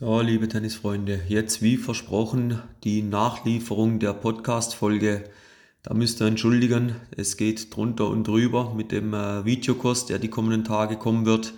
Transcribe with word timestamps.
So, 0.00 0.20
liebe 0.20 0.46
Tennisfreunde, 0.46 1.22
jetzt 1.26 1.60
wie 1.60 1.76
versprochen 1.76 2.62
die 2.84 3.02
Nachlieferung 3.02 3.98
der 3.98 4.12
Podcast-Folge. 4.12 5.24
Da 5.82 5.92
müsst 5.92 6.20
ihr 6.22 6.28
entschuldigen, 6.28 6.94
es 7.16 7.36
geht 7.36 7.74
drunter 7.74 8.06
und 8.06 8.22
drüber 8.22 8.74
mit 8.76 8.92
dem 8.92 9.12
äh, 9.12 9.44
Videokurs, 9.44 10.06
der 10.06 10.20
die 10.20 10.30
kommenden 10.30 10.62
Tage 10.62 10.98
kommen 10.98 11.26
wird. 11.26 11.52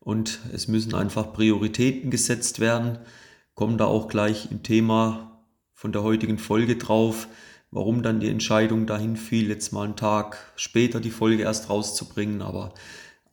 Und 0.00 0.40
es 0.52 0.66
müssen 0.66 0.92
einfach 0.92 1.32
Prioritäten 1.32 2.10
gesetzt 2.10 2.58
werden. 2.58 2.98
Kommen 3.54 3.78
da 3.78 3.84
auch 3.84 4.08
gleich 4.08 4.50
im 4.50 4.64
Thema 4.64 5.40
von 5.72 5.92
der 5.92 6.02
heutigen 6.02 6.38
Folge 6.38 6.74
drauf, 6.74 7.28
warum 7.70 8.02
dann 8.02 8.18
die 8.18 8.28
Entscheidung 8.28 8.86
dahin 8.86 9.16
fiel, 9.16 9.48
jetzt 9.48 9.72
mal 9.72 9.84
einen 9.84 9.94
Tag 9.94 10.52
später 10.56 10.98
die 10.98 11.12
Folge 11.12 11.44
erst 11.44 11.70
rauszubringen. 11.70 12.42
Aber 12.42 12.74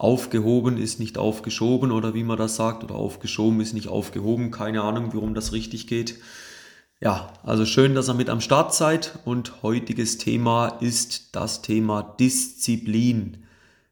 aufgehoben 0.01 0.77
ist 0.77 0.99
nicht 0.99 1.19
aufgeschoben 1.19 1.91
oder 1.91 2.15
wie 2.15 2.23
man 2.23 2.37
das 2.37 2.55
sagt, 2.55 2.83
oder 2.83 2.95
aufgeschoben 2.95 3.61
ist 3.61 3.73
nicht 3.73 3.87
aufgehoben. 3.87 4.49
Keine 4.49 4.81
Ahnung, 4.81 5.11
warum 5.13 5.35
das 5.35 5.53
richtig 5.53 5.85
geht. 5.85 6.15
Ja, 6.99 7.31
also 7.43 7.67
schön, 7.67 7.93
dass 7.93 8.09
ihr 8.09 8.15
mit 8.15 8.29
am 8.29 8.41
Start 8.41 8.73
seid 8.73 9.19
und 9.25 9.61
heutiges 9.61 10.17
Thema 10.17 10.69
ist 10.79 11.35
das 11.35 11.61
Thema 11.61 12.01
Disziplin. 12.19 13.43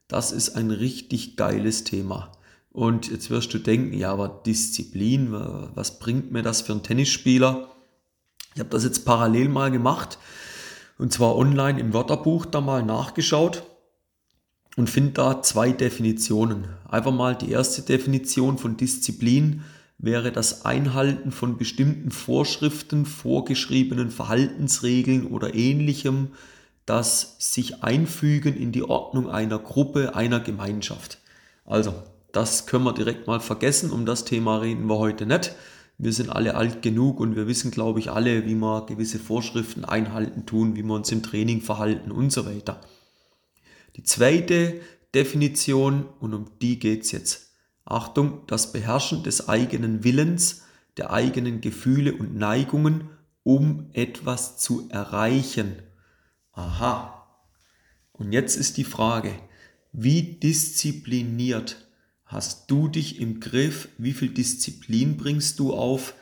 Das 0.07 0.31
ist 0.31 0.55
ein 0.55 0.71
richtig 0.71 1.38
geiles 1.38 1.83
Thema. 1.83 2.31
Und 2.71 3.11
jetzt 3.11 3.30
wirst 3.30 3.53
du 3.53 3.59
denken, 3.59 3.95
ja, 3.95 4.11
aber 4.11 4.41
Disziplin, 4.45 5.31
was 5.31 5.99
bringt 5.99 6.31
mir 6.31 6.41
das 6.41 6.61
für 6.61 6.71
einen 6.71 6.81
Tennisspieler? 6.81 7.69
Ich 8.55 8.59
habe 8.59 8.69
das 8.71 8.83
jetzt 8.83 9.05
parallel 9.05 9.49
mal 9.49 9.69
gemacht 9.69 10.17
und 10.97 11.13
zwar 11.13 11.35
online 11.35 11.80
im 11.80 11.94
Wörterbuch 11.94 12.47
da 12.47 12.61
mal 12.61 12.81
nachgeschaut 12.81 13.63
und 14.75 14.89
finde 14.89 15.11
da 15.11 15.41
zwei 15.41 15.71
Definitionen. 15.71 16.67
Einfach 16.87 17.11
mal 17.11 17.35
die 17.35 17.51
erste 17.51 17.81
Definition 17.81 18.57
von 18.57 18.77
Disziplin 18.77 19.63
wäre 19.97 20.31
das 20.31 20.65
Einhalten 20.65 21.31
von 21.31 21.57
bestimmten 21.57 22.11
Vorschriften, 22.11 23.05
vorgeschriebenen 23.05 24.11
Verhaltensregeln 24.11 25.27
oder 25.27 25.53
ähnlichem, 25.53 26.29
das 26.85 27.35
sich 27.38 27.83
einfügen 27.83 28.55
in 28.55 28.71
die 28.71 28.83
Ordnung 28.83 29.29
einer 29.29 29.59
Gruppe, 29.59 30.16
einer 30.16 30.39
Gemeinschaft. 30.39 31.19
Also, 31.66 31.94
das 32.31 32.66
können 32.66 32.85
wir 32.85 32.94
direkt 32.94 33.27
mal 33.27 33.39
vergessen, 33.39 33.91
um 33.91 34.05
das 34.05 34.23
Thema 34.23 34.57
reden 34.57 34.88
wir 34.88 34.97
heute 34.97 35.25
nicht. 35.25 35.53
Wir 35.97 36.13
sind 36.13 36.29
alle 36.29 36.55
alt 36.55 36.81
genug 36.81 37.19
und 37.19 37.35
wir 37.35 37.47
wissen, 37.47 37.72
glaube 37.72 37.99
ich, 37.99 38.09
alle, 38.09 38.45
wie 38.45 38.55
wir 38.55 38.85
gewisse 38.85 39.19
Vorschriften 39.19 39.83
einhalten 39.83 40.45
tun, 40.45 40.75
wie 40.75 40.83
wir 40.83 40.94
uns 40.94 41.11
im 41.11 41.23
Training 41.23 41.61
verhalten 41.61 42.11
und 42.11 42.31
so 42.31 42.45
weiter. 42.45 42.79
Die 44.00 44.05
zweite 44.05 44.80
Definition, 45.14 46.05
und 46.22 46.33
um 46.33 46.45
die 46.61 46.80
geht 46.80 47.03
es 47.03 47.11
jetzt. 47.11 47.52
Achtung, 47.83 48.44
das 48.47 48.72
Beherrschen 48.72 49.23
des 49.23 49.50
eigenen 49.50 50.06
Willens, 50.06 50.61
der 50.95 51.11
eigenen 51.11 51.59
Gefühle 51.59 52.14
und 52.14 52.33
Neigungen, 52.33 53.09
um 53.44 53.89
etwas 53.91 54.58
zu 54.58 54.88
erreichen. 54.89 55.81
Aha. 56.53 57.28
Und 58.14 58.31
jetzt 58.31 58.56
ist 58.56 58.78
die 58.78 58.86
Frage, 58.86 59.33
wie 59.91 60.22
diszipliniert 60.22 61.86
hast 62.23 62.72
du 62.72 62.88
dich 62.88 63.19
im 63.19 63.41
Griff? 63.41 63.89
Wie 63.97 64.13
viel 64.13 64.30
Disziplin 64.30 65.17
bringst 65.17 65.59
du 65.59 65.73
auf? 65.73 66.13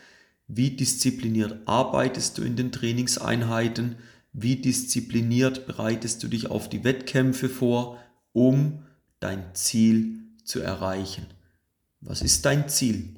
Wie 0.48 0.72
diszipliniert 0.72 1.60
arbeitest 1.68 2.40
du 2.40 2.42
in 2.42 2.56
den 2.56 2.72
Trainingseinheiten? 2.72 3.98
Wie 4.40 4.58
diszipliniert 4.58 5.66
bereitest 5.66 6.22
du 6.22 6.28
dich 6.28 6.52
auf 6.52 6.70
die 6.70 6.84
Wettkämpfe 6.84 7.50
vor, 7.50 7.98
um 8.34 8.84
dein 9.20 9.56
Ziel 9.56 10.20
zu 10.44 10.60
erreichen. 10.60 11.26
Was 12.02 12.22
ist 12.22 12.46
dein 12.46 12.70
Ziel? 12.70 13.16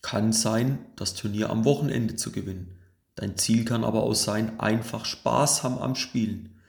Kann 0.00 0.32
sein, 0.32 0.78
das 0.94 1.14
Turnier 1.14 1.50
am 1.50 1.64
Wochenende 1.64 2.14
zu 2.14 2.30
gewinnen. 2.30 2.78
Dein 3.16 3.36
Ziel 3.36 3.64
kann 3.64 3.82
aber 3.82 4.04
auch 4.04 4.14
sein, 4.14 4.60
einfach 4.60 5.04
Spaß 5.04 5.64
haben 5.64 5.78
am 5.78 5.96
Spielen. 5.96 6.60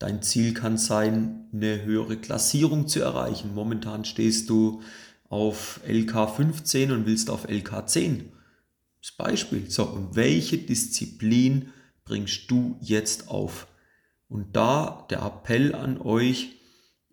Dein 0.00 0.20
Ziel 0.22 0.52
kann 0.52 0.78
sein, 0.78 1.48
eine 1.52 1.84
höhere 1.84 2.16
Klassierung 2.16 2.88
zu 2.88 3.00
erreichen. 3.00 3.54
Momentan 3.54 4.04
stehst 4.04 4.50
du 4.50 4.82
auf 5.28 5.80
LK 5.86 6.28
15 6.34 6.90
und 6.90 7.06
willst 7.06 7.30
auf 7.30 7.48
LK 7.48 7.88
10. 7.88 8.32
Das 9.00 9.12
Beispiel. 9.12 9.70
So, 9.70 9.84
und 9.84 10.16
welche 10.16 10.58
Disziplin 10.58 11.70
bringst 12.08 12.50
du 12.50 12.76
jetzt 12.80 13.28
auf? 13.28 13.66
Und 14.28 14.56
da 14.56 15.06
der 15.10 15.22
Appell 15.22 15.74
an 15.74 16.00
euch, 16.00 16.56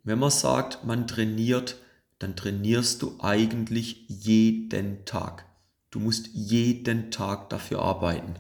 wenn 0.04 0.20
man 0.20 0.32
sagt, 0.32 0.86
man 0.86 1.08
trainiert, 1.08 1.78
dann 2.20 2.36
trainierst 2.36 3.02
du 3.02 3.18
eigentlich 3.20 4.06
jeden 4.08 5.06
Tag. 5.06 5.46
Du 5.92 6.00
musst 6.00 6.30
jeden 6.34 7.12
Tag 7.12 7.50
dafür 7.50 7.82
arbeiten. 7.82 8.36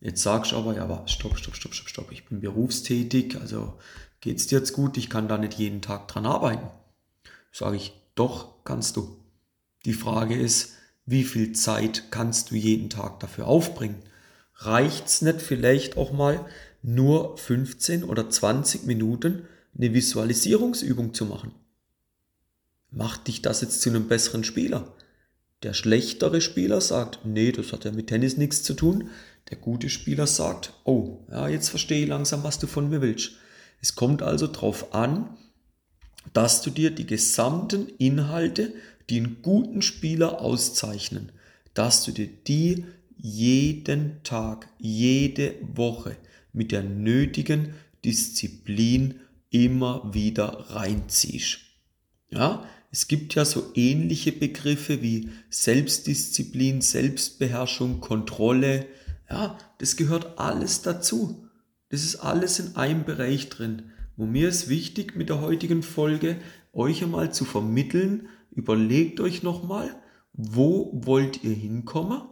Jetzt 0.00 0.22
sagst 0.22 0.52
du 0.52 0.56
aber, 0.56 0.74
ja, 0.74 0.82
aber 0.82 1.06
stopp, 1.06 1.38
stopp, 1.38 1.54
stopp, 1.54 1.74
stopp, 1.74 1.88
stopp. 1.88 2.12
Ich 2.12 2.26
bin 2.26 2.40
berufstätig, 2.40 3.36
also 3.40 3.78
geht 4.20 4.38
es 4.38 4.48
dir 4.48 4.58
jetzt 4.58 4.72
gut, 4.72 4.96
ich 4.96 5.08
kann 5.08 5.28
da 5.28 5.38
nicht 5.38 5.54
jeden 5.54 5.82
Tag 5.82 6.08
dran 6.08 6.26
arbeiten. 6.26 6.66
Sage 7.52 7.76
ich, 7.76 7.92
doch 8.14 8.64
kannst 8.64 8.96
du. 8.96 9.18
Die 9.84 9.94
Frage 9.94 10.34
ist, 10.34 10.74
wie 11.06 11.24
viel 11.24 11.52
Zeit 11.52 12.10
kannst 12.10 12.50
du 12.50 12.54
jeden 12.54 12.90
Tag 12.90 13.20
dafür 13.20 13.46
aufbringen? 13.46 14.02
Reicht 14.66 15.06
es 15.06 15.22
nicht 15.22 15.40
vielleicht 15.40 15.96
auch 15.96 16.12
mal 16.12 16.46
nur 16.82 17.36
15 17.38 18.04
oder 18.04 18.28
20 18.28 18.84
Minuten 18.84 19.46
eine 19.76 19.94
Visualisierungsübung 19.94 21.14
zu 21.14 21.26
machen? 21.26 21.54
Macht 22.90 23.28
dich 23.28 23.42
das 23.42 23.62
jetzt 23.62 23.80
zu 23.80 23.90
einem 23.90 24.08
besseren 24.08 24.44
Spieler? 24.44 24.94
Der 25.62 25.74
schlechtere 25.74 26.40
Spieler 26.40 26.80
sagt, 26.80 27.20
nee, 27.24 27.52
das 27.52 27.72
hat 27.72 27.84
ja 27.84 27.92
mit 27.92 28.08
Tennis 28.08 28.36
nichts 28.36 28.62
zu 28.62 28.74
tun. 28.74 29.10
Der 29.50 29.58
gute 29.58 29.88
Spieler 29.88 30.26
sagt, 30.26 30.72
oh, 30.84 31.20
ja, 31.30 31.48
jetzt 31.48 31.68
verstehe 31.68 32.02
ich 32.02 32.08
langsam, 32.08 32.42
was 32.42 32.58
du 32.58 32.66
von 32.66 32.90
mir 32.90 33.00
willst. 33.00 33.32
Es 33.80 33.94
kommt 33.94 34.22
also 34.22 34.46
darauf 34.46 34.92
an, 34.94 35.36
dass 36.32 36.62
du 36.62 36.70
dir 36.70 36.90
die 36.90 37.06
gesamten 37.06 37.88
Inhalte, 37.98 38.74
die 39.08 39.18
einen 39.18 39.42
guten 39.42 39.82
Spieler 39.82 40.40
auszeichnen, 40.40 41.32
dass 41.74 42.04
du 42.04 42.12
dir 42.12 42.28
die 42.28 42.84
jeden 43.22 44.20
Tag, 44.24 44.68
jede 44.78 45.54
Woche 45.62 46.16
mit 46.52 46.72
der 46.72 46.82
nötigen 46.82 47.72
Disziplin 48.04 49.20
immer 49.48 50.12
wieder 50.12 50.70
reinziehst. 50.70 51.60
Ja, 52.30 52.66
es 52.90 53.06
gibt 53.06 53.36
ja 53.36 53.44
so 53.44 53.70
ähnliche 53.74 54.32
Begriffe 54.32 55.02
wie 55.02 55.30
Selbstdisziplin, 55.50 56.80
Selbstbeherrschung, 56.80 58.00
Kontrolle. 58.00 58.86
Ja, 59.30 59.56
das 59.78 59.96
gehört 59.96 60.38
alles 60.38 60.82
dazu. 60.82 61.46
Das 61.90 62.02
ist 62.02 62.16
alles 62.16 62.58
in 62.58 62.74
einem 62.74 63.04
Bereich 63.04 63.48
drin. 63.48 63.92
Und 64.16 64.32
mir 64.32 64.48
ist 64.48 64.68
wichtig 64.68 65.14
mit 65.14 65.28
der 65.28 65.40
heutigen 65.40 65.84
Folge 65.84 66.38
euch 66.72 67.04
einmal 67.04 67.32
zu 67.32 67.44
vermitteln, 67.44 68.28
überlegt 68.50 69.20
euch 69.20 69.44
nochmal, 69.44 69.94
wo 70.32 70.90
wollt 71.04 71.44
ihr 71.44 71.54
hinkommen 71.54 72.22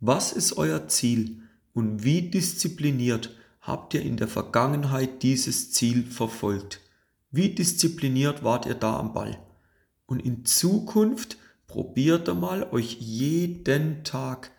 was 0.00 0.32
ist 0.32 0.56
euer 0.56 0.88
Ziel 0.88 1.42
und 1.74 2.04
wie 2.04 2.30
diszipliniert 2.30 3.36
habt 3.60 3.94
ihr 3.94 4.02
in 4.02 4.16
der 4.16 4.28
Vergangenheit 4.28 5.22
dieses 5.22 5.72
Ziel 5.72 6.04
verfolgt? 6.04 6.80
Wie 7.30 7.54
diszipliniert 7.54 8.42
wart 8.42 8.66
ihr 8.66 8.74
da 8.74 8.98
am 8.98 9.12
Ball? 9.12 9.38
Und 10.06 10.20
in 10.20 10.44
Zukunft 10.44 11.36
probiert 11.66 12.28
einmal 12.28 12.64
euch 12.72 12.96
jeden 12.98 14.02
Tag 14.02 14.50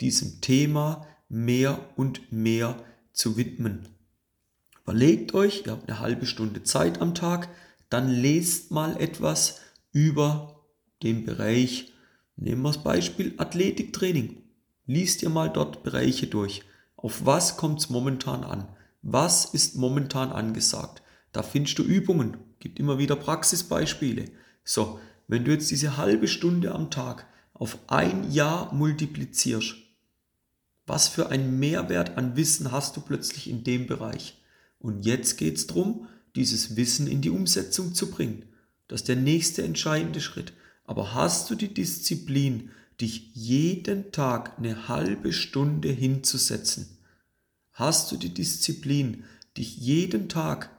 diesem 0.00 0.40
Thema 0.40 1.06
mehr 1.28 1.78
und 1.96 2.32
mehr 2.32 2.82
zu 3.12 3.36
widmen. 3.36 3.88
Überlegt 4.82 5.34
euch, 5.34 5.64
ihr 5.66 5.72
habt 5.72 5.88
eine 5.88 6.00
halbe 6.00 6.26
Stunde 6.26 6.62
Zeit 6.62 7.00
am 7.00 7.14
Tag, 7.14 7.48
dann 7.90 8.08
lest 8.08 8.70
mal 8.70 9.00
etwas 9.00 9.60
über 9.92 10.64
den 11.02 11.24
Bereich, 11.24 11.92
nehmen 12.36 12.62
wir 12.62 12.72
das 12.72 12.82
Beispiel 12.82 13.34
Athletiktraining. 13.36 14.45
Lies 14.86 15.18
dir 15.18 15.28
mal 15.28 15.50
dort 15.50 15.82
Bereiche 15.82 16.26
durch. 16.28 16.62
Auf 16.96 17.26
was 17.26 17.56
kommt 17.56 17.80
es 17.80 17.90
momentan 17.90 18.44
an? 18.44 18.68
Was 19.02 19.44
ist 19.44 19.76
momentan 19.76 20.32
angesagt? 20.32 21.02
Da 21.32 21.42
findest 21.42 21.78
du 21.78 21.82
Übungen, 21.82 22.36
gibt 22.60 22.78
immer 22.78 22.98
wieder 22.98 23.16
Praxisbeispiele. 23.16 24.30
So, 24.64 24.98
wenn 25.28 25.44
du 25.44 25.52
jetzt 25.52 25.70
diese 25.70 25.96
halbe 25.96 26.28
Stunde 26.28 26.72
am 26.72 26.90
Tag 26.90 27.26
auf 27.52 27.78
ein 27.88 28.30
Jahr 28.30 28.72
multiplizierst, 28.72 29.74
was 30.86 31.08
für 31.08 31.30
ein 31.30 31.58
Mehrwert 31.58 32.16
an 32.16 32.36
Wissen 32.36 32.70
hast 32.70 32.96
du 32.96 33.00
plötzlich 33.00 33.50
in 33.50 33.64
dem 33.64 33.86
Bereich? 33.86 34.40
Und 34.78 35.04
jetzt 35.04 35.36
geht 35.36 35.56
es 35.56 35.66
darum, 35.66 36.06
dieses 36.36 36.76
Wissen 36.76 37.08
in 37.08 37.22
die 37.22 37.30
Umsetzung 37.30 37.94
zu 37.94 38.10
bringen. 38.10 38.44
Das 38.86 39.00
ist 39.00 39.08
der 39.08 39.16
nächste 39.16 39.64
entscheidende 39.64 40.20
Schritt. 40.20 40.52
Aber 40.84 41.14
hast 41.14 41.50
du 41.50 41.56
die 41.56 41.74
Disziplin, 41.74 42.70
dich 43.00 43.30
jeden 43.34 44.12
Tag 44.12 44.58
eine 44.58 44.88
halbe 44.88 45.32
Stunde 45.32 45.88
hinzusetzen? 45.90 46.98
Hast 47.72 48.10
du 48.12 48.16
die 48.16 48.32
Disziplin, 48.32 49.24
dich 49.56 49.76
jeden 49.76 50.28
Tag 50.28 50.70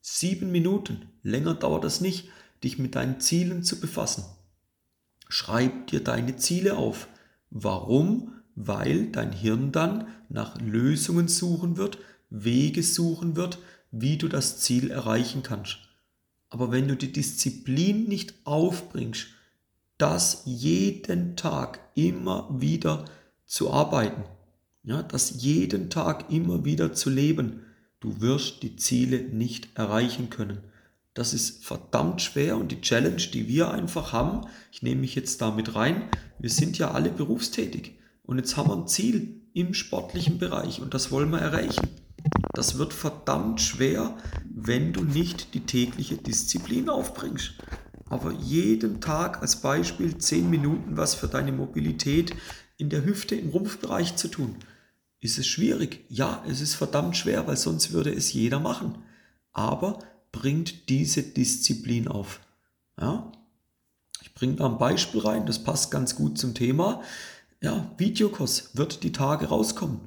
sieben 0.00 0.52
Minuten, 0.52 1.08
länger 1.22 1.54
dauert 1.54 1.84
das 1.84 2.00
nicht, 2.00 2.28
dich 2.62 2.78
mit 2.78 2.94
deinen 2.94 3.20
Zielen 3.20 3.62
zu 3.62 3.80
befassen? 3.80 4.24
schreib 5.30 5.86
dir 5.86 6.04
deine 6.04 6.36
Ziele 6.36 6.76
auf. 6.76 7.08
Warum? 7.48 8.34
Weil 8.54 9.06
dein 9.06 9.32
Hirn 9.32 9.72
dann 9.72 10.08
nach 10.28 10.60
Lösungen 10.60 11.28
suchen 11.28 11.76
wird, 11.78 11.98
Wege 12.28 12.82
suchen 12.82 13.36
wird, 13.36 13.58
wie 13.90 14.18
du 14.18 14.28
das 14.28 14.58
Ziel 14.58 14.90
erreichen 14.90 15.42
kannst. 15.42 15.78
Aber 16.50 16.70
wenn 16.72 16.88
du 16.88 16.96
die 16.96 17.12
Disziplin 17.12 18.04
nicht 18.04 18.34
aufbringst, 18.44 19.28
das 20.00 20.42
jeden 20.46 21.36
Tag 21.36 21.80
immer 21.94 22.48
wieder 22.50 23.04
zu 23.44 23.70
arbeiten, 23.70 24.24
ja, 24.82 25.02
das 25.02 25.42
jeden 25.42 25.90
Tag 25.90 26.30
immer 26.30 26.64
wieder 26.64 26.94
zu 26.94 27.10
leben, 27.10 27.60
du 28.00 28.20
wirst 28.20 28.62
die 28.62 28.76
Ziele 28.76 29.18
nicht 29.18 29.68
erreichen 29.74 30.30
können. 30.30 30.58
Das 31.12 31.34
ist 31.34 31.64
verdammt 31.64 32.22
schwer 32.22 32.56
und 32.56 32.72
die 32.72 32.80
Challenge, 32.80 33.16
die 33.16 33.46
wir 33.46 33.72
einfach 33.72 34.12
haben, 34.12 34.46
ich 34.72 34.82
nehme 34.82 35.02
mich 35.02 35.14
jetzt 35.14 35.42
damit 35.42 35.74
rein, 35.74 36.08
wir 36.38 36.50
sind 36.50 36.78
ja 36.78 36.92
alle 36.92 37.10
berufstätig 37.10 37.98
und 38.22 38.38
jetzt 38.38 38.56
haben 38.56 38.70
wir 38.70 38.76
ein 38.76 38.88
Ziel 38.88 39.42
im 39.52 39.74
sportlichen 39.74 40.38
Bereich 40.38 40.80
und 40.80 40.94
das 40.94 41.10
wollen 41.10 41.30
wir 41.30 41.40
erreichen. 41.40 41.88
Das 42.54 42.78
wird 42.78 42.94
verdammt 42.94 43.60
schwer, 43.60 44.16
wenn 44.48 44.92
du 44.92 45.04
nicht 45.04 45.54
die 45.54 45.60
tägliche 45.60 46.16
Disziplin 46.16 46.88
aufbringst. 46.88 47.54
Aber 48.10 48.32
jeden 48.32 49.00
Tag 49.00 49.40
als 49.40 49.56
Beispiel 49.56 50.18
10 50.18 50.50
Minuten 50.50 50.98
was 50.98 51.14
für 51.14 51.28
deine 51.28 51.52
Mobilität 51.52 52.36
in 52.76 52.90
der 52.90 53.06
Hüfte, 53.06 53.34
im 53.34 53.48
Rumpfbereich 53.48 54.16
zu 54.16 54.28
tun. 54.28 54.56
Ist 55.20 55.38
es 55.38 55.46
schwierig? 55.46 56.04
Ja, 56.10 56.44
es 56.46 56.60
ist 56.60 56.74
verdammt 56.74 57.16
schwer, 57.16 57.46
weil 57.46 57.56
sonst 57.56 57.92
würde 57.92 58.12
es 58.12 58.34
jeder 58.34 58.60
machen. 58.60 58.98
Aber 59.52 60.00
bringt 60.32 60.90
diese 60.90 61.22
Disziplin 61.22 62.06
auf. 62.06 62.40
Ja? 63.00 63.32
Ich 64.20 64.34
bringe 64.34 64.56
da 64.56 64.66
ein 64.66 64.76
Beispiel 64.76 65.22
rein, 65.22 65.46
das 65.46 65.64
passt 65.64 65.90
ganz 65.90 66.14
gut 66.14 66.36
zum 66.36 66.54
Thema. 66.54 67.02
Ja, 67.62 67.90
Videokurs 67.96 68.70
wird 68.74 69.02
die 69.02 69.12
Tage 69.12 69.46
rauskommen 69.46 70.00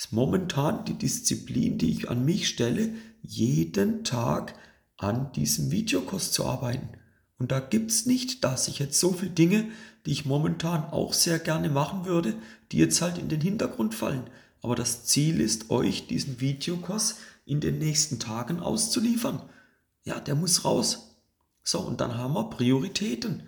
ist 0.00 0.14
momentan 0.14 0.86
die 0.86 0.94
Disziplin, 0.94 1.76
die 1.76 1.90
ich 1.90 2.08
an 2.08 2.24
mich 2.24 2.48
stelle, 2.48 2.94
jeden 3.20 4.02
Tag 4.02 4.54
an 4.96 5.30
diesem 5.32 5.70
Videokurs 5.70 6.32
zu 6.32 6.46
arbeiten. 6.46 6.88
Und 7.40 7.52
da 7.52 7.58
gibt 7.58 7.90
es 7.90 8.04
nicht 8.04 8.44
dass 8.44 8.68
Ich 8.68 8.78
jetzt 8.78 9.00
so 9.00 9.14
viele 9.14 9.30
Dinge, 9.30 9.66
die 10.04 10.12
ich 10.12 10.26
momentan 10.26 10.84
auch 10.84 11.14
sehr 11.14 11.38
gerne 11.38 11.70
machen 11.70 12.04
würde, 12.04 12.34
die 12.70 12.76
jetzt 12.76 13.00
halt 13.00 13.16
in 13.16 13.30
den 13.30 13.40
Hintergrund 13.40 13.94
fallen. 13.94 14.24
Aber 14.60 14.76
das 14.76 15.06
Ziel 15.06 15.40
ist, 15.40 15.70
euch 15.70 16.06
diesen 16.06 16.40
Videokurs 16.40 17.16
in 17.46 17.60
den 17.60 17.78
nächsten 17.78 18.18
Tagen 18.18 18.60
auszuliefern. 18.60 19.40
Ja, 20.04 20.20
der 20.20 20.34
muss 20.34 20.66
raus. 20.66 21.16
So, 21.62 21.80
und 21.80 22.02
dann 22.02 22.18
haben 22.18 22.34
wir 22.34 22.50
Prioritäten. 22.50 23.44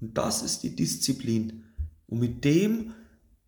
Und 0.00 0.16
das 0.16 0.42
ist 0.42 0.62
die 0.62 0.74
Disziplin. 0.74 1.64
Und 2.06 2.20
mit 2.20 2.46
dem 2.46 2.94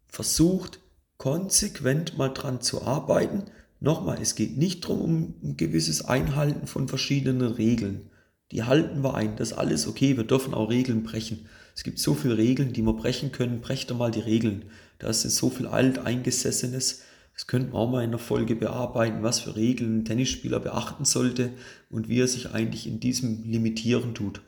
versucht 0.09 0.79
konsequent 1.17 2.19
mal 2.19 2.29
dran 2.29 2.61
zu 2.61 2.83
arbeiten. 2.83 3.45
Nochmal, 3.81 4.21
es 4.21 4.35
geht 4.35 4.59
nicht 4.59 4.85
darum, 4.85 5.01
um 5.01 5.35
ein 5.43 5.57
gewisses 5.57 6.05
Einhalten 6.05 6.67
von 6.67 6.87
verschiedenen 6.87 7.53
Regeln. 7.53 8.11
Die 8.53 8.63
halten 8.63 9.03
wir 9.03 9.15
ein, 9.15 9.37
das 9.37 9.53
ist 9.53 9.59
alles 9.59 9.87
okay, 9.89 10.17
wir 10.17 10.25
dürfen 10.25 10.55
auch 10.55 10.71
Regeln 10.71 11.03
brechen. 11.03 11.47
Es 11.75 11.83
gibt 11.83 11.99
so 11.99 12.15
viele 12.15 12.39
Regeln, 12.39 12.73
die 12.73 12.83
wir 12.83 12.93
brechen 12.95 13.33
können, 13.33 13.61
brecht 13.61 13.91
doch 13.91 13.99
mal 13.99 14.11
die 14.11 14.21
Regeln. 14.21 14.67
Da 14.99 15.09
ist 15.09 15.23
so 15.23 15.51
viel 15.51 15.67
Alteingesessenes, 15.67 17.03
das 17.35 17.47
könnten 17.47 17.73
wir 17.73 17.79
auch 17.79 17.91
mal 17.91 18.05
in 18.05 18.13
der 18.13 18.19
Folge 18.19 18.57
bearbeiten, 18.57 19.23
was 19.23 19.41
für 19.41 19.57
Regeln 19.57 19.99
ein 19.99 20.05
Tennisspieler 20.05 20.59
beachten 20.59 21.05
sollte 21.05 21.51
und 21.91 22.09
wie 22.09 22.21
er 22.21 22.29
sich 22.29 22.53
eigentlich 22.53 22.87
in 22.87 22.99
diesem 22.99 23.45
limitieren 23.45 24.15
tut. 24.15 24.41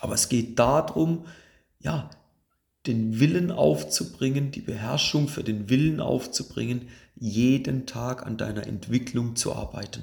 Aber 0.00 0.14
es 0.14 0.28
geht 0.28 0.58
darum, 0.58 1.24
ja, 1.78 2.10
den 2.86 3.20
Willen 3.20 3.50
aufzubringen, 3.50 4.50
die 4.50 4.60
Beherrschung 4.60 5.28
für 5.28 5.44
den 5.44 5.68
Willen 5.70 6.00
aufzubringen, 6.00 6.88
jeden 7.14 7.86
Tag 7.86 8.26
an 8.26 8.36
deiner 8.36 8.66
Entwicklung 8.66 9.36
zu 9.36 9.54
arbeiten. 9.54 10.02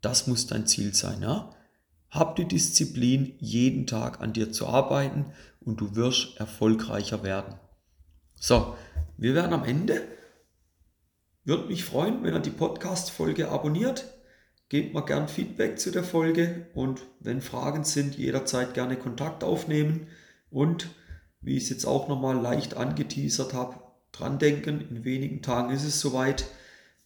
Das 0.00 0.26
muss 0.26 0.46
dein 0.46 0.66
Ziel 0.66 0.94
sein, 0.94 1.22
ja? 1.22 1.50
Hab 2.10 2.36
die 2.36 2.46
Disziplin, 2.46 3.34
jeden 3.38 3.86
Tag 3.86 4.20
an 4.20 4.32
dir 4.32 4.50
zu 4.52 4.66
arbeiten 4.66 5.26
und 5.60 5.80
du 5.80 5.94
wirst 5.94 6.38
erfolgreicher 6.38 7.22
werden. 7.22 7.54
So, 8.34 8.76
wir 9.16 9.34
werden 9.34 9.52
am 9.52 9.64
Ende. 9.64 10.02
Würde 11.44 11.66
mich 11.66 11.84
freuen, 11.84 12.22
wenn 12.22 12.34
ihr 12.34 12.40
die 12.40 12.50
Podcast-Folge 12.50 13.48
abonniert. 13.48 14.06
Gebt 14.68 14.94
mir 14.94 15.04
gern 15.04 15.28
Feedback 15.28 15.78
zu 15.78 15.90
der 15.90 16.04
Folge 16.04 16.66
und 16.74 17.00
wenn 17.20 17.40
Fragen 17.40 17.84
sind, 17.84 18.16
jederzeit 18.16 18.74
gerne 18.74 18.96
Kontakt 18.96 19.42
aufnehmen 19.42 20.08
und 20.50 20.88
wie 21.40 21.56
ich 21.56 21.64
es 21.64 21.70
jetzt 21.70 21.86
auch 21.86 22.08
nochmal 22.08 22.36
leicht 22.40 22.76
angeteasert 22.76 23.54
habe, 23.54 23.80
dran 24.12 24.38
denken. 24.38 24.80
In 24.90 25.04
wenigen 25.04 25.42
Tagen 25.42 25.70
ist 25.72 25.84
es 25.84 26.00
soweit. 26.00 26.46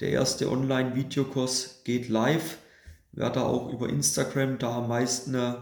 Der 0.01 0.11
erste 0.11 0.51
Online-Videokurs 0.51 1.83
geht 1.85 2.09
live. 2.09 2.59
Werde 3.13 3.45
auch 3.45 3.73
über 3.73 3.89
Instagram 3.89 4.59
da 4.59 4.79
am 4.79 4.89
meisten 4.89 5.35
äh, 5.35 5.55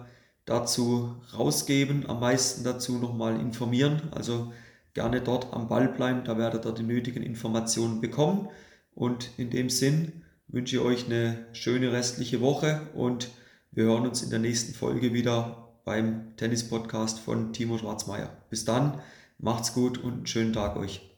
dazu 0.44 1.17
rausgeben, 1.37 2.08
am 2.08 2.20
meisten 2.20 2.64
dazu 2.64 2.99
nochmal 2.99 3.41
informieren. 3.41 4.02
Also 4.12 4.52
gerne 4.94 5.20
dort 5.20 5.52
am 5.52 5.69
Ball 5.69 5.88
bleiben, 5.88 6.25
da 6.25 6.38
werdet 6.38 6.64
ihr 6.64 6.73
die 6.73 6.82
nötigen 6.82 7.23
Informationen 7.23 8.00
bekommen. 8.00 8.49
Und 8.94 9.31
in 9.37 9.50
dem 9.50 9.70
Sinn 9.70 10.25
wünsche 10.49 10.76
ich 10.76 10.82
euch 10.82 11.06
eine 11.06 11.47
schöne 11.52 11.93
restliche 11.93 12.41
Woche 12.41 12.88
und 12.94 13.31
wir 13.73 13.85
hören 13.85 14.06
uns 14.06 14.23
in 14.23 14.31
der 14.31 14.41
nächsten 14.41 14.75
Folge 14.75 15.12
wieder 15.12 15.69
beim 15.85 16.37
Tennis-Podcast 16.37 17.20
von 17.20 17.52
Timo 17.52 17.79
Schwarzmeier. 17.79 18.31
Bis 18.50 18.64
dann, 18.64 19.00
macht's 19.38 19.73
gut 19.73 19.99
und 19.99 20.12
einen 20.12 20.26
schönen 20.26 20.52
Tag 20.52 20.76
euch. 20.76 21.10